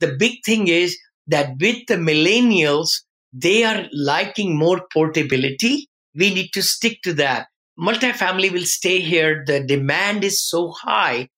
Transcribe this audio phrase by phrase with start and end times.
[0.00, 2.88] the big thing is that with the millennials,
[3.32, 5.88] they are liking more portability.
[6.14, 7.48] We need to stick to that.
[7.78, 9.44] Multifamily will stay here.
[9.46, 11.28] The demand is so high.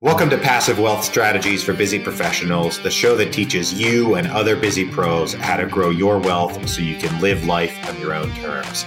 [0.00, 4.56] Welcome to Passive Wealth Strategies for Busy Professionals, the show that teaches you and other
[4.56, 8.30] busy pros how to grow your wealth so you can live life on your own
[8.36, 8.84] terms.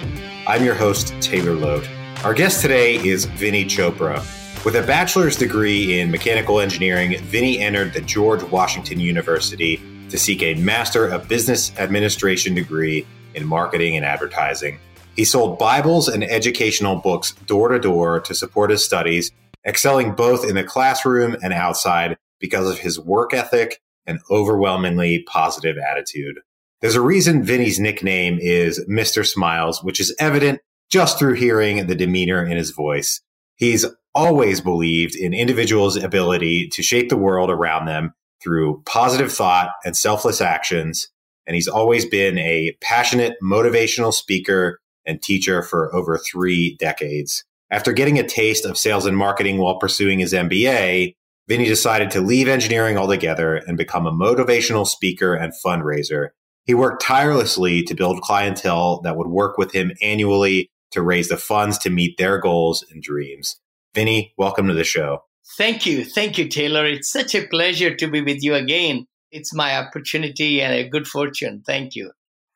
[0.48, 1.88] I'm your host, Taylor Loht.
[2.24, 4.24] Our guest today is Vinny Chopra.
[4.66, 10.44] With a bachelor's degree in mechanical engineering, Vinny entered the George Washington University to seek
[10.44, 14.78] a Master of Business Administration degree in marketing and advertising.
[15.16, 19.32] He sold Bibles and educational books door to door to support his studies,
[19.66, 25.78] excelling both in the classroom and outside because of his work ethic and overwhelmingly positive
[25.78, 26.38] attitude.
[26.82, 29.26] There's a reason Vinny's nickname is Mr.
[29.26, 30.60] Smiles, which is evident
[30.92, 33.22] just through hearing the demeanor in his voice.
[33.56, 39.70] He's always believed in individuals' ability to shape the world around them through positive thought
[39.86, 41.10] and selfless actions.
[41.46, 47.44] And he's always been a passionate, motivational speaker and teacher for over three decades.
[47.72, 51.14] After getting a taste of sales and marketing while pursuing his MBA,
[51.48, 56.30] Vinny decided to leave engineering altogether and become a motivational speaker and fundraiser.
[56.66, 61.38] He worked tirelessly to build clientele that would work with him annually to raise the
[61.38, 63.60] funds to meet their goals and dreams.
[64.00, 65.26] Vinny, welcome to the show.
[65.58, 66.06] Thank you.
[66.06, 66.86] Thank you, Taylor.
[66.86, 69.06] It's such a pleasure to be with you again.
[69.30, 71.64] It's my opportunity and a good fortune.
[71.68, 72.10] Thank you.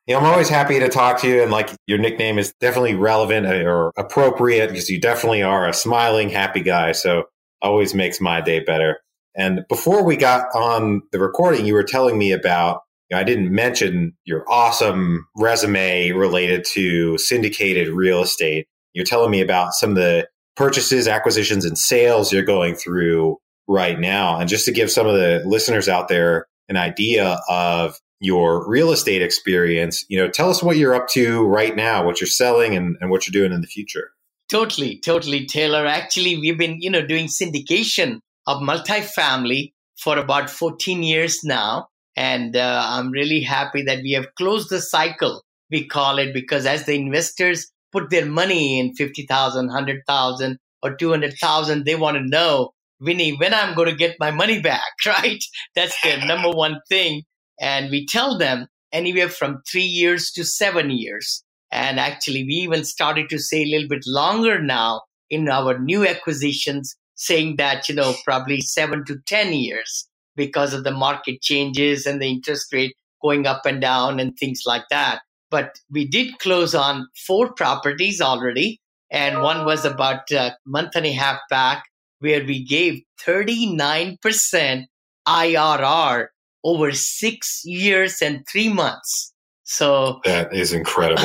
[0.08, 1.42] I'm always happy to talk to you.
[1.42, 5.74] And like your nickname is definitely relevant uh, or appropriate because you definitely are a
[5.74, 6.92] smiling, happy guy.
[6.92, 7.24] So
[7.60, 9.00] always makes my day better.
[9.36, 12.80] And before we got on the recording, you were telling me about
[13.12, 18.66] I didn't mention your awesome resume related to syndicated real estate.
[18.94, 23.98] You're telling me about some of the purchases, acquisitions, and sales you're going through right
[23.98, 24.38] now.
[24.38, 28.92] And just to give some of the listeners out there an idea of your real
[28.92, 32.74] estate experience, you know, tell us what you're up to right now, what you're selling
[32.76, 34.10] and, and what you're doing in the future.
[34.48, 35.86] Totally, totally, Taylor.
[35.86, 41.88] Actually, we've been, you know, doing syndication of multifamily for about 14 years now.
[42.16, 46.66] And uh, I'm really happy that we have closed the cycle, we call it, because
[46.66, 52.72] as the investors put their money in 50,000, 100,000, or 200,000, they want to know,
[53.00, 55.42] Vinny, when I'm going to get my money back, right?
[55.74, 57.22] That's their number one thing.
[57.60, 61.42] And we tell them anywhere from three years to seven years.
[61.70, 66.06] And actually, we even started to say a little bit longer now in our new
[66.06, 72.06] acquisitions, saying that, you know, probably seven to 10 years because of the market changes
[72.06, 75.20] and the interest rate going up and down and things like that.
[75.54, 78.80] But we did close on four properties already.
[79.08, 81.84] And one was about a month and a half back
[82.18, 84.86] where we gave 39%
[85.28, 86.26] IRR
[86.64, 89.32] over six years and three months.
[89.62, 91.22] So that is incredible.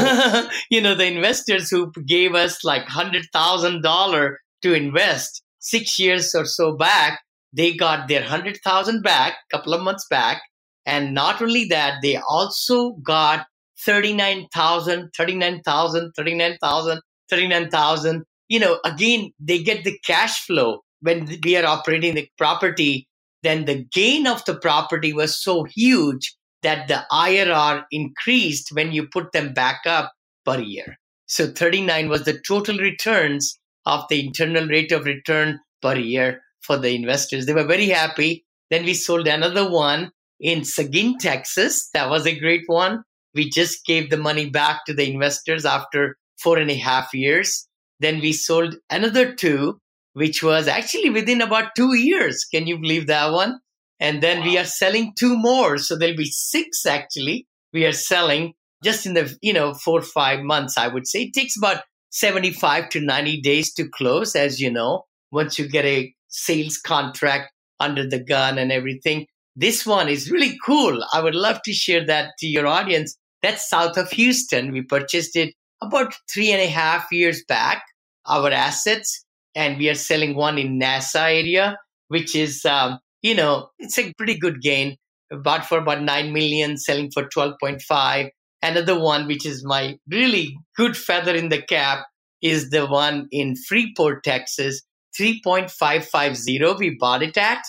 [0.69, 6.78] you know, the investors who gave us like $100,000 to invest six years or so
[6.78, 7.19] back,
[7.51, 10.44] they got their 100,000 back a couple of months back.
[10.85, 13.47] And not only that, they also got
[13.85, 18.23] 39,000, 39,000, 39,000, 39,000.
[18.47, 23.07] You know, again, they get the cash flow when we are operating the property.
[23.44, 29.07] Then the gain of the property was so huge that the IRR increased when you
[29.07, 30.12] put them back up
[30.45, 30.97] per year.
[31.28, 36.78] So 39 was the total returns of the internal rate of return per year for
[36.78, 37.45] the investors.
[37.45, 38.45] They were very happy.
[38.69, 41.89] Then we sold another one in Seguin, Texas.
[41.94, 43.03] That was a great one.
[43.39, 47.69] We just gave the money back to the investors after four and a half years.
[48.01, 49.79] Then we sold another two,
[50.11, 52.44] which was actually within about two years.
[52.44, 53.61] Can you believe that one?
[53.97, 54.45] And then wow.
[54.45, 55.77] we are selling two more.
[55.77, 57.47] So there'll be six actually.
[57.72, 61.21] We are selling just in the, you know, four or five months, I would say.
[61.21, 65.85] It takes about 75 to 90 days to close, as you know, once you get
[65.85, 69.27] a sales contract under the gun and everything.
[69.56, 71.01] This one is really cool.
[71.13, 73.15] I would love to share that to your audience.
[73.41, 74.71] That's south of Houston.
[74.71, 77.83] We purchased it about three and a half years back,
[78.25, 79.25] our assets,
[79.56, 81.77] and we are selling one in NASA area,
[82.09, 84.97] which is, um, you know, it's a pretty good gain.
[85.31, 88.30] Bought for about 9 million, selling for 12.5.
[88.62, 92.06] Another one, which is my really good feather in the cap,
[92.42, 94.81] is the one in Freeport, Texas,
[95.19, 97.62] 3.550 we bought it at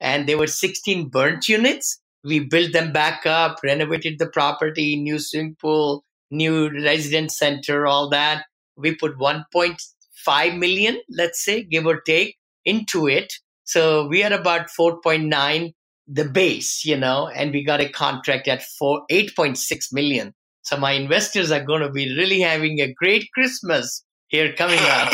[0.00, 5.18] and there were 16 burnt units we built them back up renovated the property new
[5.18, 8.44] swimming pool new resident center all that
[8.76, 13.32] we put 1.5 million let's say give or take into it
[13.64, 15.72] so we are about 4.9
[16.08, 20.34] the base, you know, and we got a contract at four, 8.6 million.
[20.62, 25.12] So my investors are going to be really having a great Christmas here coming up.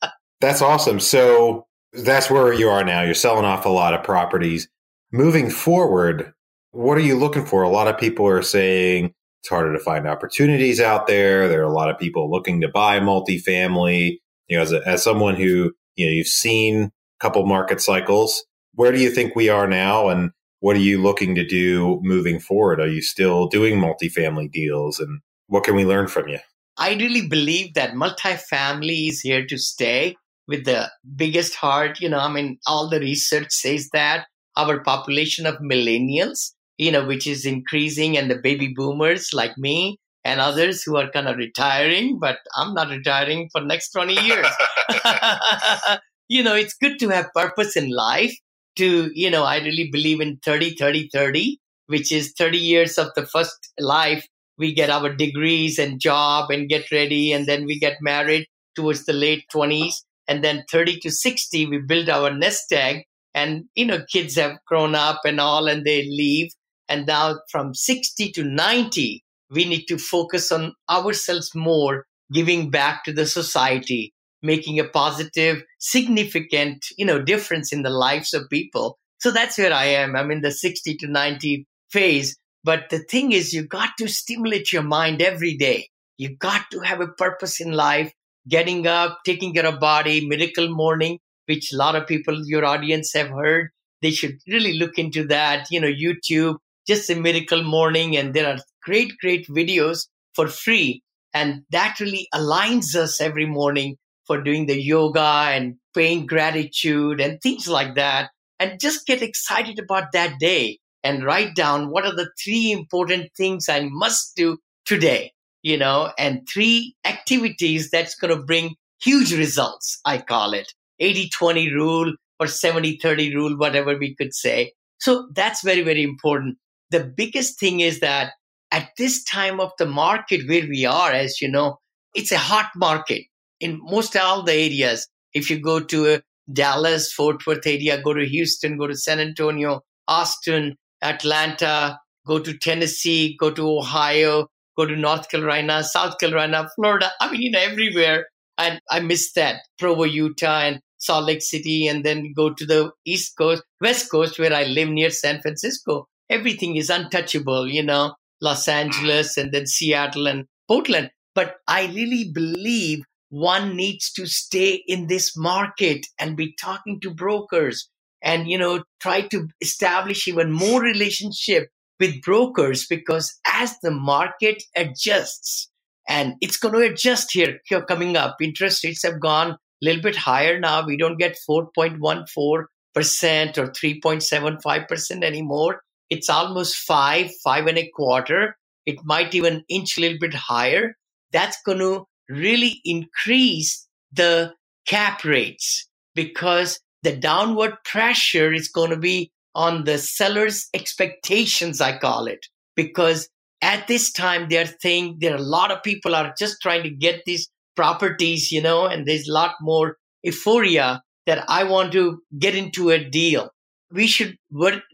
[0.40, 1.00] that's awesome.
[1.00, 3.02] So that's where you are now.
[3.02, 4.68] You're selling off a lot of properties.
[5.14, 6.32] Moving forward,
[6.70, 7.62] what are you looking for?
[7.62, 9.12] A lot of people are saying
[9.42, 11.48] it's harder to find opportunities out there.
[11.48, 14.20] There are a lot of people looking to buy multifamily.
[14.48, 18.44] You know, as, a, as someone who, you know, you've seen a couple market cycles,
[18.74, 20.08] where do you think we are now?
[20.08, 20.30] And
[20.60, 22.80] what are you looking to do moving forward?
[22.80, 24.98] Are you still doing multifamily deals?
[24.98, 26.38] And what can we learn from you?
[26.78, 30.16] I really believe that multifamily is here to stay
[30.48, 32.00] with the biggest heart.
[32.00, 34.24] You know, I mean, all the research says that
[34.56, 39.98] our population of millennials, you know, which is increasing, and the baby boomers like me
[40.24, 44.46] and others who are kind of retiring, but I'm not retiring for next 20 years.
[46.28, 48.34] you know, it's good to have purpose in life
[48.76, 53.08] to, you know, I really believe in 30, 30, 30, which is 30 years of
[53.16, 54.26] the first life.
[54.58, 58.46] We get our degrees and job and get ready, and then we get married
[58.76, 59.94] towards the late 20s.
[60.28, 63.04] And then 30 to 60, we build our nest egg.
[63.34, 66.50] And, you know, kids have grown up and all, and they leave.
[66.88, 73.04] And now from 60 to 90, we need to focus on ourselves more, giving back
[73.04, 74.12] to the society
[74.42, 78.98] making a positive, significant, you know, difference in the lives of people.
[79.18, 80.16] So that's where I am.
[80.16, 82.36] I'm in the 60 to 90 phase.
[82.64, 85.88] But the thing is, you got to stimulate your mind every day.
[86.18, 88.12] You got to have a purpose in life,
[88.48, 91.18] getting up, taking care of body, miracle morning,
[91.52, 93.68] which a lot of people, your audience have heard.
[94.00, 95.66] They should really look into that.
[95.70, 96.56] You know, YouTube,
[96.86, 98.16] just a miracle morning.
[98.16, 101.02] And there are great, great videos for free.
[101.34, 103.96] And that really aligns us every morning
[104.26, 108.30] for doing the yoga and paying gratitude and things like that.
[108.58, 113.28] And just get excited about that day and write down what are the three important
[113.36, 114.56] things I must do
[114.86, 115.32] today,
[115.62, 120.72] you know, and three activities that's going to bring huge results, I call it
[121.02, 124.72] 80 20 rule or 70 30 rule, whatever we could say.
[124.98, 126.58] So that's very, very important.
[126.90, 128.32] The biggest thing is that
[128.70, 131.78] at this time of the market where we are, as you know,
[132.14, 133.22] it's a hot market
[133.60, 135.08] in most all the areas.
[135.34, 136.18] If you go to uh,
[136.52, 142.56] Dallas, Fort Worth area, go to Houston, go to San Antonio, Austin, Atlanta, go to
[142.56, 144.46] Tennessee, go to Ohio,
[144.76, 147.10] go to North Carolina, South Carolina, Florida.
[147.20, 148.26] I mean, you know, everywhere.
[148.58, 149.62] And I miss that.
[149.78, 154.38] Provo, Utah, and Salt Lake City, and then go to the East Coast, West Coast,
[154.38, 156.08] where I live near San Francisco.
[156.30, 161.10] Everything is untouchable, you know, Los Angeles and then Seattle and Portland.
[161.34, 163.00] But I really believe
[163.30, 167.88] one needs to stay in this market and be talking to brokers
[168.22, 174.62] and you know try to establish even more relationship with brokers because as the market
[174.76, 175.70] adjusts
[176.08, 180.16] and it's going to adjust here here coming up interest rates have gone little bit
[180.16, 180.86] higher now.
[180.86, 185.82] We don't get 4.14% or 3.75% anymore.
[186.10, 188.56] It's almost 5 5 and a quarter.
[188.86, 190.96] It might even inch a little bit higher.
[191.32, 194.52] That's going to really increase the
[194.86, 201.98] cap rates because the downward pressure is going to be on the seller's expectations, I
[201.98, 202.46] call it.
[202.76, 203.28] Because
[203.60, 206.90] at this time, they're saying there are a lot of people are just trying to
[206.90, 212.20] get these properties, you know, and there's a lot more euphoria that I want to
[212.38, 213.50] get into a deal.
[213.90, 214.36] We should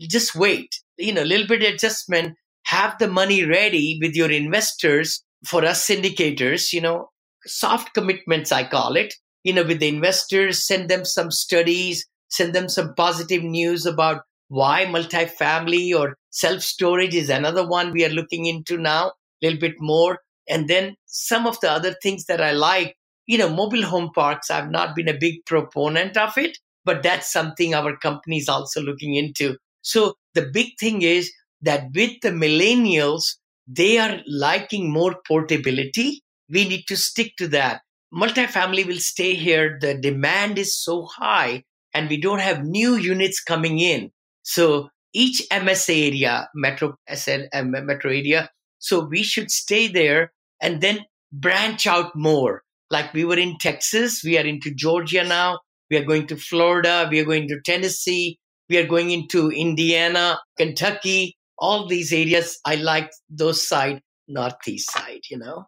[0.01, 5.23] just wait, you know, a little bit adjustment, have the money ready with your investors
[5.47, 7.09] for us syndicators, you know,
[7.47, 12.55] soft commitments, I call it, you know, with the investors, send them some studies, send
[12.55, 18.11] them some positive news about why multifamily or self storage is another one we are
[18.11, 20.19] looking into now, a little bit more.
[20.49, 24.51] And then some of the other things that I like, you know, mobile home parks,
[24.51, 28.81] I've not been a big proponent of it, but that's something our company is also
[28.81, 29.57] looking into.
[29.83, 33.37] So the big thing is that with the millennials,
[33.67, 37.83] they are liking more portability we need to stick to that.
[38.13, 39.79] Multifamily will stay here.
[39.81, 41.65] The demand is so high
[41.95, 44.11] and we don't have new units coming in.
[44.43, 51.01] So each MSA area, metro, uh, metro area, so we should stay there and then
[51.33, 52.63] branch out more.
[52.91, 55.59] Like we were in Texas, we are into Georgia now.
[55.91, 57.09] We are going to Florida.
[57.11, 58.39] We are going to Tennessee.
[58.69, 61.37] We are going into Indiana, Kentucky.
[61.59, 65.65] All these areas, I like those side, northeast side, you know.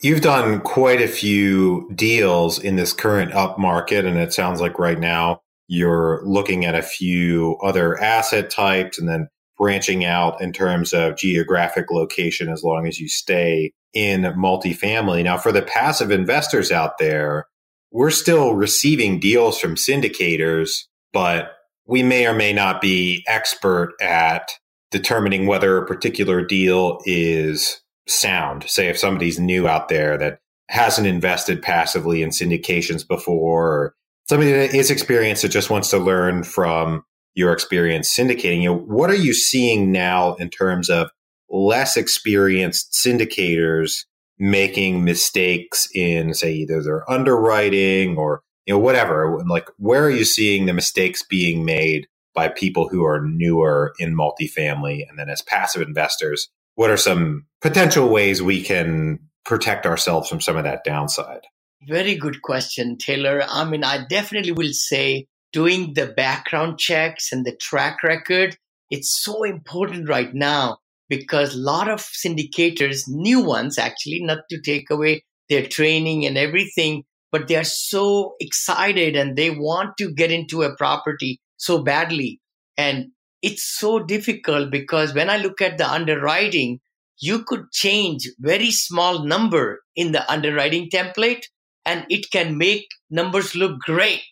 [0.00, 4.78] You've done quite a few deals in this current up market, and it sounds like
[4.78, 9.28] right now you're looking at a few other asset types and then
[9.62, 15.22] branching out in terms of geographic location as long as you stay in multifamily.
[15.22, 17.46] Now, for the passive investors out there,
[17.92, 21.52] we're still receiving deals from syndicators, but
[21.86, 24.50] we may or may not be expert at
[24.90, 28.64] determining whether a particular deal is sound.
[28.68, 30.40] Say if somebody's new out there that
[30.70, 33.94] hasn't invested passively in syndications before, or
[34.28, 37.04] somebody that is experienced that just wants to learn from
[37.34, 38.62] your experience syndicating.
[38.62, 41.10] You know, what are you seeing now in terms of
[41.48, 44.04] less experienced syndicators
[44.38, 49.42] making mistakes in, say, either their underwriting or you know whatever?
[49.46, 54.16] Like, where are you seeing the mistakes being made by people who are newer in
[54.16, 55.08] multifamily?
[55.08, 60.40] And then as passive investors, what are some potential ways we can protect ourselves from
[60.40, 61.42] some of that downside?
[61.88, 63.42] Very good question, Taylor.
[63.48, 68.56] I mean, I definitely will say doing the background checks and the track record,
[68.90, 70.78] it's so important right now
[71.08, 76.38] because a lot of syndicators, new ones actually, not to take away their training and
[76.38, 81.82] everything, but they are so excited and they want to get into a property so
[81.82, 82.40] badly.
[82.76, 83.08] And
[83.42, 86.80] it's so difficult because when I look at the underwriting,
[87.20, 91.42] you could change very small number in the underwriting template
[91.84, 94.24] and it can make numbers look great.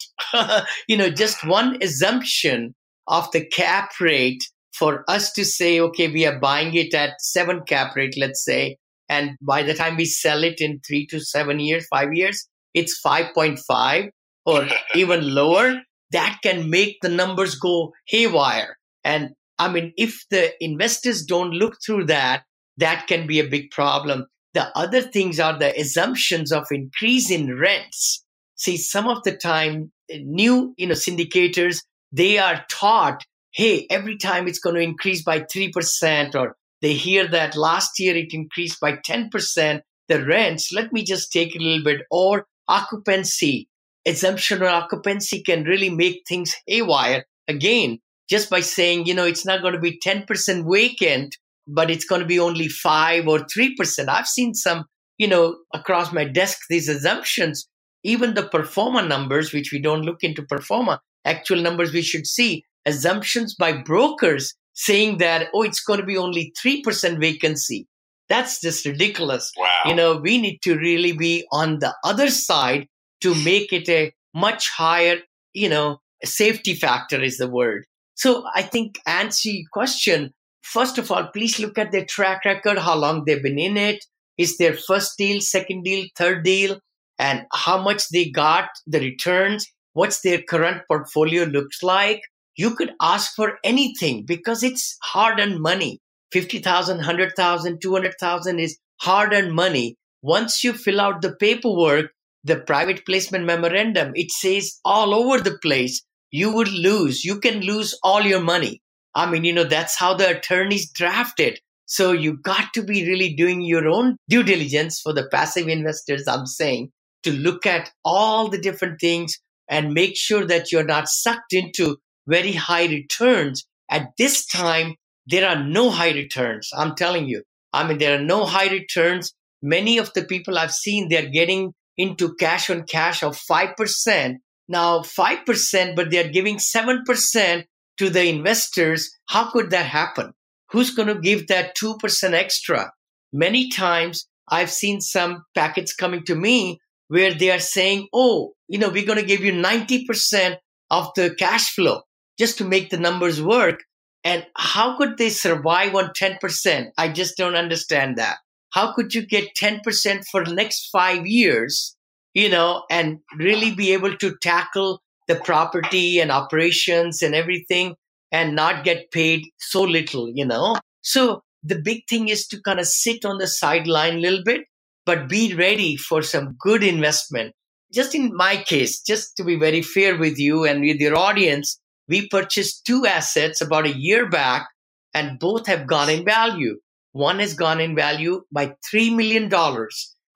[0.89, 2.75] you know, just one assumption
[3.09, 4.43] of the cap rate
[4.73, 8.77] for us to say, okay, we are buying it at seven cap rate, let's say,
[9.11, 13.03] and by the time we sell it in three to seven years, five years, it's
[13.05, 14.11] 5.5
[14.47, 15.81] or even lower.
[16.13, 18.79] That can make the numbers go haywire.
[19.03, 22.45] And I mean, if the investors don't look through that,
[22.77, 24.27] that can be a big problem.
[24.55, 28.25] The other things are the assumptions of increase in rents.
[28.57, 34.17] See, some of the time, eh, new, you know, syndicators, they are taught, hey, every
[34.17, 38.81] time it's going to increase by 3%, or they hear that last year it increased
[38.81, 43.69] by 10%, the rents, let me just take a little bit, or occupancy.
[44.07, 47.25] Assumption or occupancy can really make things haywire.
[47.47, 51.37] Again, just by saying, you know, it's not going to be 10% vacant,
[51.73, 54.09] but it's going to be only 5 or 3%.
[54.09, 54.85] I've seen some,
[55.19, 57.69] you know, across my desk, these assumptions,
[58.05, 62.03] even the pro forma numbers, which we don't look into pro forma, actual numbers we
[62.03, 67.87] should see, assumptions by brokers saying that, oh, it's going to be only 3% vacancy.
[68.29, 69.51] That's just ridiculous.
[69.59, 69.83] Wow.
[69.87, 72.87] You know, we need to really be on the other side
[73.23, 75.19] to make it a much higher,
[75.53, 77.85] you know, safety factor is the word.
[78.15, 80.33] So I think answer your question,
[80.71, 84.05] first of all, please look at their track record, how long they've been in it.
[84.39, 86.79] Is their first deal, second deal, third deal,
[87.19, 92.23] and how much they got, the returns, what's their current portfolio looks like.
[92.57, 95.99] You could ask for anything because it's hard earned money.
[96.33, 99.97] 50,000, 100,000, 200,000 is hard earned money.
[100.23, 102.13] Once you fill out the paperwork,
[102.45, 107.25] the private placement memorandum, it says all over the place, you would lose.
[107.25, 108.81] You can lose all your money.
[109.15, 111.61] I mean, you know, that's how the attorneys drafted.
[111.87, 116.29] So you got to be really doing your own due diligence for the passive investors,
[116.29, 116.93] I'm saying,
[117.25, 119.39] to look at all the different things
[119.69, 123.67] and make sure that you're not sucked into very high returns.
[123.91, 124.95] At this time,
[125.27, 126.71] there are no high returns.
[126.77, 127.43] I'm telling you.
[127.73, 129.33] I mean, there are no high returns.
[129.63, 134.37] Many of the people I've seen, they're getting into cash on cash of 5%.
[134.69, 137.65] Now, 5%, but they're giving 7%
[138.01, 140.33] to the investors, how could that happen?
[140.71, 142.91] Who's going to give that 2% extra?
[143.31, 146.79] Many times I've seen some packets coming to me
[147.09, 150.57] where they are saying, oh, you know, we're going to give you 90%
[150.91, 152.01] of the cash flow
[152.39, 153.81] just to make the numbers work.
[154.25, 156.87] And how could they survive on 10%?
[156.97, 158.39] I just don't understand that.
[158.71, 161.95] How could you get 10% for the next five years,
[162.33, 167.95] you know, and really be able to tackle the property and operations and everything
[168.33, 170.77] and not get paid so little, you know?
[171.03, 174.63] So the big thing is to kind of sit on the sideline a little bit,
[175.07, 177.55] but be ready for some good investment.
[177.93, 181.81] Just in my case, just to be very fair with you and with your audience,
[182.09, 184.67] we purchased two assets about a year back
[185.15, 186.77] and both have gone in value.
[187.13, 189.49] One has gone in value by $3 million.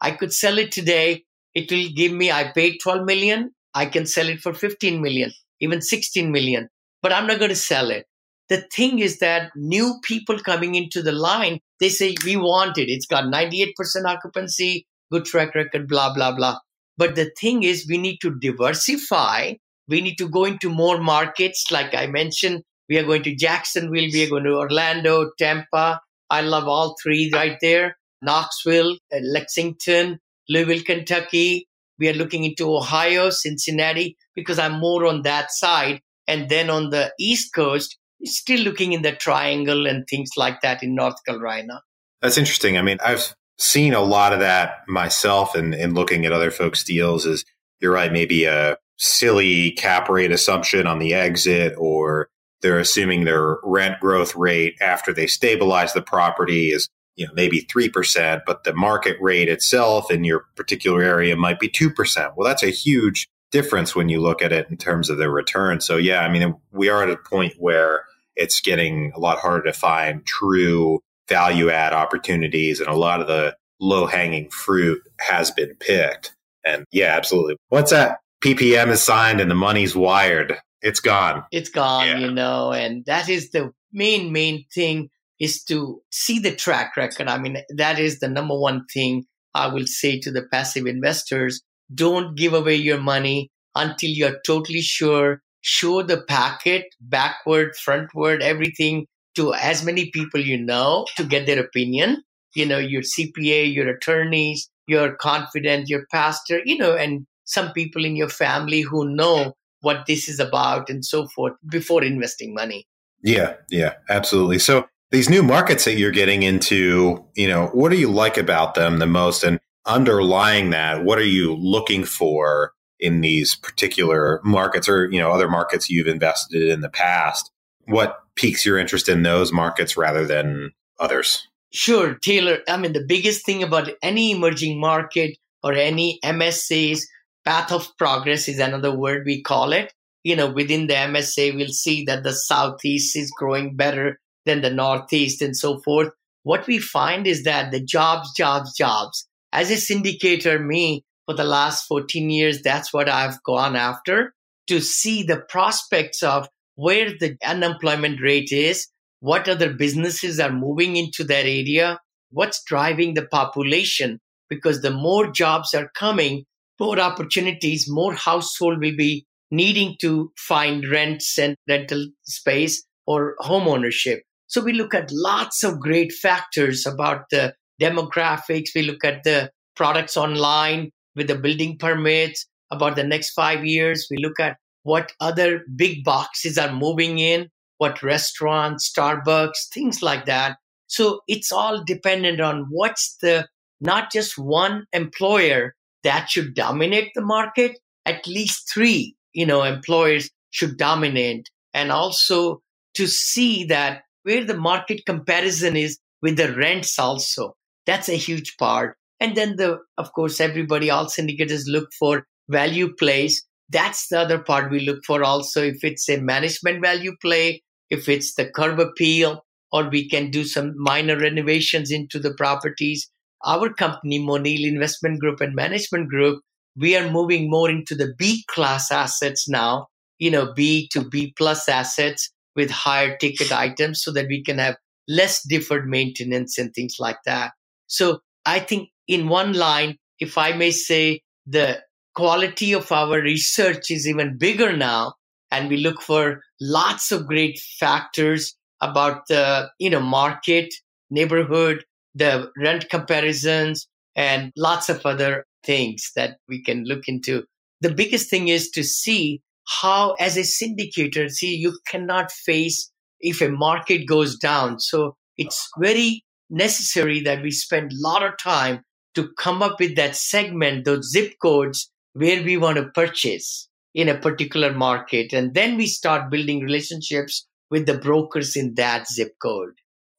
[0.01, 1.25] I could sell it today.
[1.55, 3.54] It will give me, I paid 12 million.
[3.75, 6.69] I can sell it for 15 million, even 16 million,
[7.03, 8.07] but I'm not going to sell it.
[8.49, 12.89] The thing is that new people coming into the line, they say, we want it.
[12.91, 13.73] It's got 98%
[14.07, 16.59] occupancy, good track record, blah, blah, blah.
[16.97, 19.55] But the thing is, we need to diversify
[19.89, 21.71] We need to go into more markets.
[21.71, 26.01] Like I mentioned, we are going to Jacksonville, we are going to Orlando, Tampa.
[26.31, 27.97] I love all three right there.
[28.23, 31.69] Knoxville, uh, Lexington, Louisville, Kentucky.
[31.99, 36.01] We are looking into Ohio, Cincinnati, because I'm more on that side.
[36.27, 40.83] And then on the East Coast, still looking in the triangle and things like that
[40.83, 41.81] in North Carolina.
[42.23, 42.79] That's interesting.
[42.79, 46.51] I mean, I've seen a lot of that myself and in, in looking at other
[46.51, 47.45] folks' deals is
[47.81, 52.29] you're right, maybe a silly cap rate assumption on the exit or
[52.63, 57.63] they're assuming their rent growth rate after they stabilize the property is you know maybe
[57.63, 62.63] 3% but the market rate itself in your particular area might be 2% well that's
[62.63, 66.21] a huge difference when you look at it in terms of the return so yeah
[66.21, 68.05] i mean we are at a point where
[68.35, 73.29] it's getting a lot harder to find true value add opportunities and a lot of
[73.29, 79.41] the low hanging fruit has been picked and yeah absolutely once that ppm is signed
[79.41, 81.45] and the money's wired it's gone.
[81.51, 82.19] It's gone, yeah.
[82.19, 85.09] you know, and that is the main, main thing
[85.41, 87.29] is to see the track record.
[87.29, 89.25] I mean, that is the number one thing
[89.55, 91.63] I will say to the passive investors.
[91.95, 95.41] Don't give away your money until you're totally sure.
[95.61, 101.61] Show the packet backward, frontward, everything to as many people you know to get their
[101.61, 102.23] opinion.
[102.55, 108.05] You know, your CPA, your attorneys, your confidant, your pastor, you know, and some people
[108.05, 112.87] in your family who know what this is about and so forth before investing money.
[113.23, 114.59] Yeah, yeah, absolutely.
[114.59, 118.75] So these new markets that you're getting into, you know, what do you like about
[118.75, 119.45] them the most?
[119.45, 125.31] And underlying that, what are you looking for in these particular markets or, you know,
[125.31, 127.53] other markets you've invested in the past?
[127.87, 131.47] What piques your interest in those markets rather than others?
[131.73, 132.59] Sure, Taylor.
[132.67, 137.03] I mean, the biggest thing about any emerging market or any MSAs
[137.45, 139.93] path of progress is another word we call it.
[140.25, 144.71] You know, within the MSA, we'll see that the Southeast is growing better than the
[144.71, 146.11] Northeast and so forth.
[146.43, 149.27] What we find is that the jobs, jobs, jobs.
[149.53, 154.35] As a syndicator, me, for the last 14 years, that's what I've gone after
[154.67, 158.89] to see the prospects of where the unemployment rate is,
[159.21, 161.99] what other businesses are moving into that area,
[162.31, 164.21] what's driving the population.
[164.51, 166.45] Because the more jobs are coming,
[166.79, 173.69] more opportunities, more household will be needing to find rents and rental space or home
[173.69, 174.23] ownership.
[174.55, 178.69] So we look at lots of great factors about the demographics.
[178.73, 184.07] We look at the products online with the building permits about the next five years.
[184.09, 190.27] We look at what other big boxes are moving in, what restaurants, Starbucks, things like
[190.27, 190.59] that.
[190.87, 193.49] So it's all dependent on what's the
[193.81, 197.77] not just one employer that should dominate the market.
[198.07, 201.51] At least three, you know, employers should dominate.
[201.73, 202.63] And also
[202.95, 207.55] to see that where the market comparison is with the rents also.
[207.87, 208.97] That's a huge part.
[209.21, 213.45] And then the, of course, everybody, all syndicators look for value plays.
[213.71, 215.63] That's the other part we look for also.
[215.63, 220.45] If it's a management value play, if it's the curb appeal, or we can do
[220.45, 223.09] some minor renovations into the properties
[223.45, 226.43] our company, Moneil Investment Group and Management Group,
[226.77, 229.87] we are moving more into the B class assets now,
[230.19, 234.59] you know, B to B plus assets with higher ticket items so that we can
[234.59, 234.77] have
[235.09, 237.53] less deferred maintenance and things like that.
[237.87, 241.83] So I think in one line, if I may say, the
[242.15, 245.15] quality of our research is even bigger now.
[245.51, 250.75] And we look for lots of great factors about the, you know, market,
[251.11, 253.87] neighborhood, the rent comparisons,
[254.17, 257.45] and lots of other things that we can look into.
[257.81, 263.41] The biggest thing is to see how, as a syndicator, see, you cannot face if
[263.41, 264.81] a market goes down.
[264.81, 268.83] So it's very necessary that we spend a lot of time
[269.15, 274.09] to come up with that segment, those zip codes where we want to purchase in
[274.09, 275.33] a particular market.
[275.33, 279.75] And then we start building relationships with the brokers in that zip code.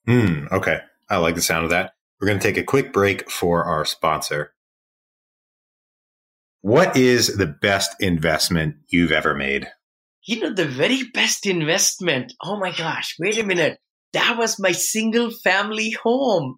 [0.08, 0.46] Hmm.
[0.52, 0.80] okay.
[1.10, 1.94] I like the sound of that.
[2.20, 4.54] We're going to take a quick break for our sponsor.
[6.66, 9.68] What is the best investment you've ever made?
[10.24, 12.34] You know, the very best investment.
[12.44, 13.78] Oh my gosh, wait a minute.
[14.14, 16.58] That was my single family home.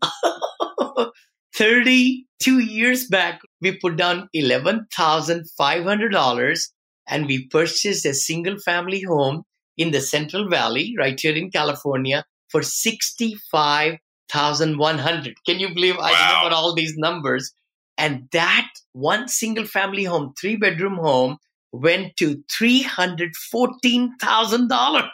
[1.56, 6.70] 32 years back, we put down $11,500
[7.10, 9.44] and we purchased a single family home
[9.76, 13.98] in the Central Valley, right here in California, for 65
[14.32, 15.36] 1,100.
[15.46, 16.38] Can you believe I wow.
[16.38, 17.52] remember all these numbers?
[17.98, 21.38] And that one single family home, three bedroom home
[21.72, 25.10] went to $314,000.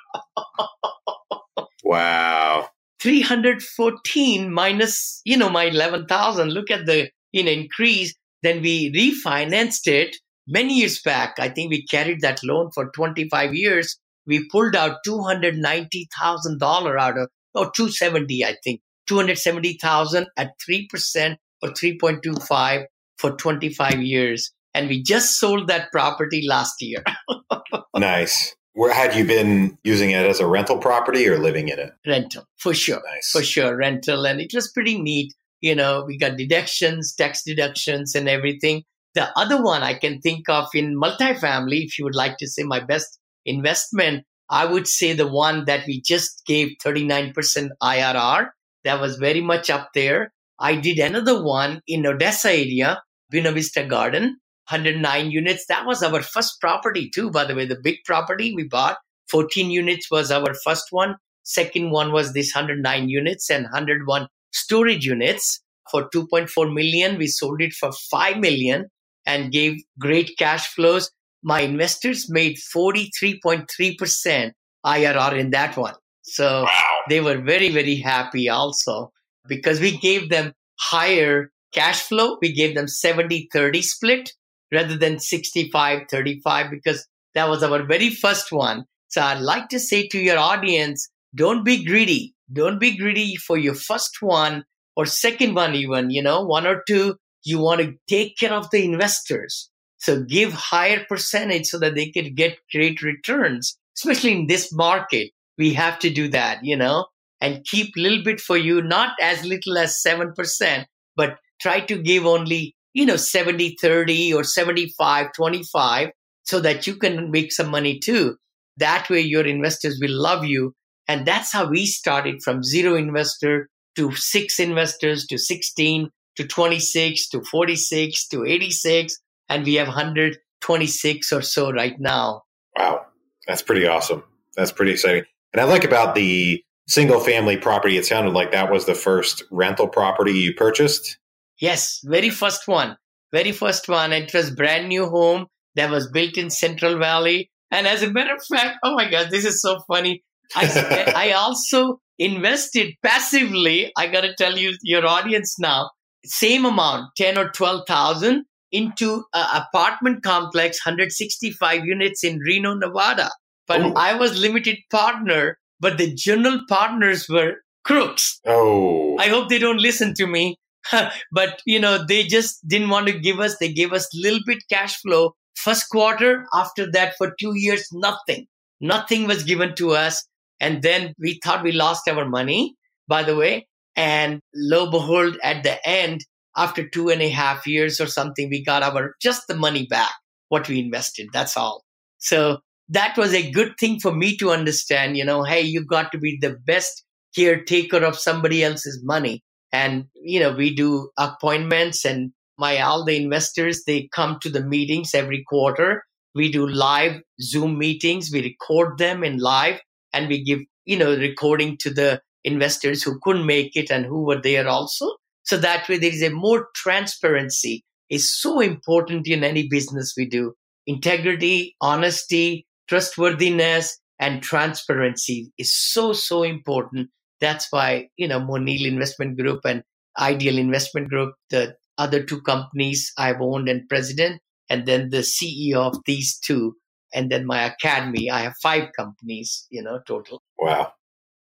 [1.84, 2.67] wow.
[3.02, 6.50] 314 minus, you know, my 11,000.
[6.50, 8.13] Look at the, you know, increase.
[8.43, 10.15] Then we refinanced it
[10.48, 11.36] many years back.
[11.39, 13.98] I think we carried that loan for 25 years.
[14.26, 22.86] We pulled out $290,000 out of, or 270, I think, 270,000 at 3% or 3.25
[23.17, 24.52] for 25 years.
[24.73, 27.04] And we just sold that property last year.
[27.95, 28.56] nice.
[28.73, 31.93] Where had you been using it as a rental property or living in it?
[32.06, 33.02] Rental, for sure.
[33.13, 33.30] Nice.
[33.32, 34.26] For sure, rental.
[34.26, 35.34] And it was pretty neat.
[35.62, 38.84] You know, we got deductions, tax deductions, and everything.
[39.13, 42.63] The other one I can think of in multifamily, if you would like to say
[42.63, 47.34] my best investment, I would say the one that we just gave 39%
[47.82, 48.49] IRR.
[48.84, 50.33] That was very much up there.
[50.60, 54.38] I did another one in Odessa area, Buena Vista Garden,
[54.70, 55.66] 109 units.
[55.68, 57.66] That was our first property too, by the way.
[57.66, 58.98] The big property we bought,
[59.30, 61.16] 14 units was our first one.
[61.44, 65.62] Second one was this 109 units and 101 storage units
[65.92, 67.18] for 2.4 million.
[67.18, 68.86] We sold it for 5 million
[69.26, 71.12] and gave great cash flows.
[71.44, 74.52] My investors made 43.3%
[74.86, 75.96] IRR in that one.
[76.22, 76.82] So wow.
[77.10, 79.12] they were very, very happy also
[79.48, 82.38] because we gave them higher cash flow.
[82.42, 84.32] We gave them 70 30 split
[84.72, 88.86] rather than 65 35 because that was our very first one.
[89.08, 92.34] So I'd like to say to your audience, don't be greedy.
[92.52, 94.64] Don't be greedy for your first one
[94.96, 97.16] or second one, even, you know, one or two.
[97.44, 99.70] You want to take care of the investors.
[99.98, 105.32] So give higher percentage so that they could get great returns, especially in this market.
[105.58, 107.06] We have to do that, you know,
[107.44, 110.86] and keep little bit for you, not as little as 7%,
[111.18, 116.10] but try to give only you know 70 30 or 75 25
[116.44, 118.38] so that you can make some money too.
[118.78, 120.74] That way your investors will love you.
[121.08, 127.30] And that's how we started from zero investor to six investors to 16 to 26
[127.30, 132.44] to 46 to 86 and we have 126 or so right now.
[132.78, 133.06] Wow.
[133.48, 134.24] That's pretty awesome.
[134.56, 135.26] That's pretty exciting.
[135.52, 139.43] And i like about the single family property it sounded like that was the first
[139.52, 141.17] rental property you purchased
[141.60, 142.98] Yes, very first one.
[143.32, 144.12] Very first one.
[144.12, 147.50] It was brand new home that was built in Central Valley.
[147.72, 150.24] And as a matter of fact, oh my God, this is so funny.
[150.56, 153.91] I, I also invested passively.
[153.98, 155.89] I got to tell you, your audience now,
[156.26, 163.30] same amount, 10 or 12,000 into an apartment complex, 165 units in Reno, Nevada.
[163.67, 163.93] But Ooh.
[163.96, 168.39] I was limited partner, but the general partners were crooks.
[168.48, 169.17] Oh.
[169.19, 170.58] I hope they don't listen to me.
[171.32, 174.62] but you know they just didn't want to give us they gave us little bit
[174.69, 178.46] cash flow first quarter after that for two years nothing
[178.82, 180.28] nothing was given to us
[180.60, 182.76] and then we thought we lost our money
[183.08, 183.65] by the way
[183.96, 186.19] and lo behold at the end
[186.58, 190.12] after two and a half years or something we got our just the money back
[190.50, 191.82] what we invested that's all
[192.17, 196.12] so that was a good thing for me to understand you know hey you got
[196.12, 197.04] to be the best
[197.36, 199.43] caretaker of somebody else's money.
[199.72, 204.63] And you know we do appointments and my all the investors they come to the
[204.63, 206.04] meetings every quarter.
[206.36, 208.30] We do live zoom meetings.
[208.32, 209.80] We record them in live
[210.13, 214.26] and we give you know recording to the investors who couldn't make it and who
[214.26, 215.08] were there also.
[215.43, 220.28] So that way there is a more transparency is so important in any business we
[220.28, 220.54] do.
[220.86, 227.10] Integrity honesty trustworthiness and transparency is so so important
[227.43, 229.84] that's why, you know, Moneil Investment Group and
[230.17, 235.76] Ideal Investment Group, the other two companies I've owned and president, and then the CEO
[235.76, 236.78] of these two,
[237.13, 238.32] and then my academy.
[238.32, 240.41] I have five companies, you know, total.
[240.58, 240.93] Wow.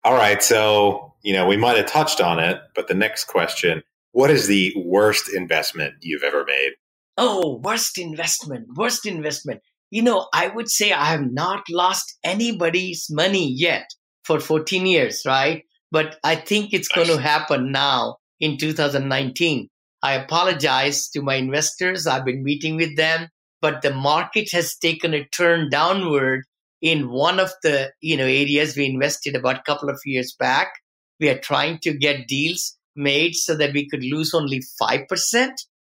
[0.03, 0.41] All right.
[0.41, 4.47] So, you know, we might have touched on it, but the next question what is
[4.47, 6.71] the worst investment you've ever made?
[7.17, 9.61] Oh, worst investment, worst investment.
[9.91, 13.87] You know, I would say I have not lost anybody's money yet
[14.23, 15.63] for 14 years, right?
[15.91, 19.67] but I think it's going to happen now in 2019.
[20.01, 22.07] I apologize to my investors.
[22.07, 23.27] I've been meeting with them,
[23.61, 26.43] but the market has taken a turn downward
[26.81, 30.73] in one of the you know areas we invested about a couple of years back.
[31.19, 35.49] We are trying to get deals made so that we could lose only 5%,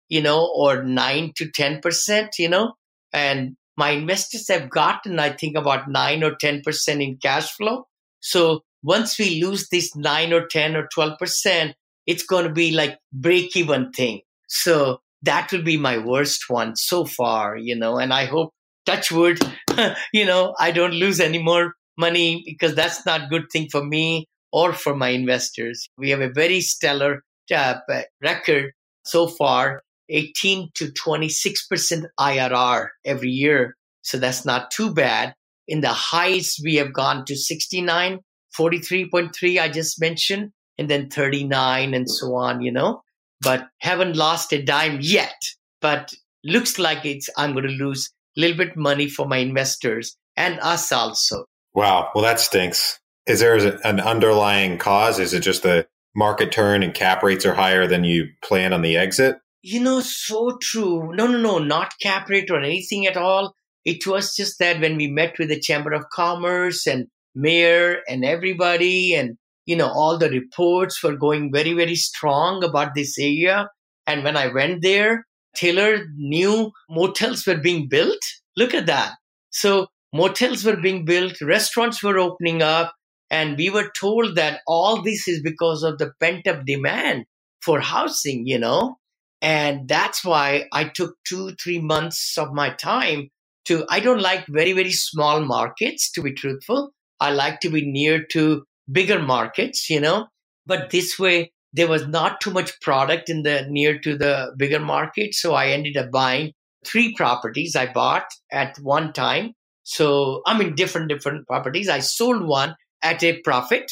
[0.07, 2.73] you know, or 9 to 10%, you know.
[3.11, 7.85] And my investors have gotten, I think, about 9 or 10% in cash flow.
[8.19, 11.73] So once we lose this 9 or 10 or 12%,
[12.05, 14.21] it's going to be like break even thing.
[14.47, 18.53] So that will be my worst one so far, you know, and I hope
[18.85, 19.39] touch wood,
[20.13, 24.27] you know, I don't lose any more money because that's not good thing for me
[24.51, 25.87] or for my investors.
[25.97, 27.75] We have a very stellar uh,
[28.23, 28.71] record
[29.05, 33.75] so far, 18 to 26% IRR every year.
[34.01, 35.33] So that's not too bad.
[35.67, 38.19] In the highs, we have gone to 69,
[38.57, 43.01] 43.3, I just mentioned, and then 39 and so on, you know,
[43.41, 45.35] but haven't lost a dime yet.
[45.81, 50.15] But looks like it's, I'm going to lose a little bit money for my investors
[50.35, 51.45] and us also.
[51.73, 52.09] Wow.
[52.15, 52.99] Well, that stinks.
[53.25, 55.19] Is there an underlying cause?
[55.19, 58.81] Is it just the market turn and cap rates are higher than you plan on
[58.81, 59.37] the exit?
[59.61, 61.15] You know, so true.
[61.15, 63.53] No, no, no, not cap rate or anything at all.
[63.85, 68.25] It was just that when we met with the Chamber of Commerce and mayor and
[68.25, 73.69] everybody, and you know, all the reports were going very, very strong about this area.
[74.05, 78.19] And when I went there, Taylor new motels were being built.
[78.55, 79.13] Look at that.
[79.49, 82.93] So motels were being built, restaurants were opening up,
[83.29, 87.25] and we were told that all this is because of the pent up demand
[87.61, 88.97] for housing, you know.
[89.41, 93.29] And that's why I took two, three months of my time
[93.67, 96.91] to i don't like very very small markets to be truthful.
[97.19, 100.27] I like to be near to bigger markets you know?
[100.65, 104.79] But this way there was not too much product in the near to the bigger
[104.79, 106.53] market so i ended up buying
[106.85, 109.53] three properties i bought at one time.
[109.83, 111.89] So i mean different different properties.
[111.89, 113.91] I sold one at a profit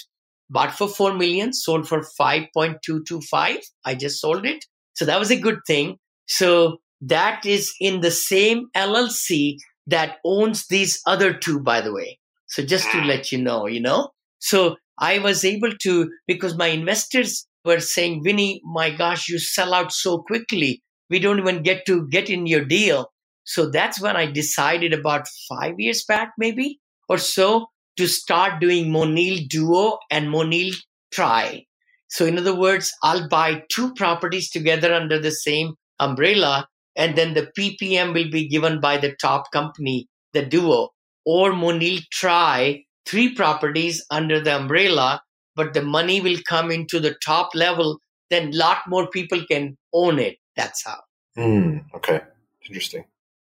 [0.49, 5.39] bought for 4 million sold for 5.225 i just sold it so that was a
[5.39, 11.81] good thing so that is in the same LLC that owns these other two, by
[11.81, 12.19] the way.
[12.47, 13.05] So just to ah.
[13.05, 14.09] let you know, you know.
[14.39, 19.73] So I was able to because my investors were saying, Vinny, my gosh, you sell
[19.73, 20.81] out so quickly.
[21.09, 23.11] We don't even get to get in your deal.
[23.43, 28.91] So that's when I decided about five years back, maybe or so, to start doing
[28.91, 30.73] Moneil Duo and Moneil
[31.11, 31.65] Tri.
[32.07, 37.33] So in other words, I'll buy two properties together under the same umbrella and then
[37.33, 40.89] the ppm will be given by the top company the duo.
[41.25, 45.21] Or monil try three properties under the umbrella
[45.55, 49.77] but the money will come into the top level then a lot more people can
[49.93, 50.37] own it.
[50.55, 50.99] That's how.
[51.37, 52.21] Mm, okay.
[52.67, 53.05] Interesting.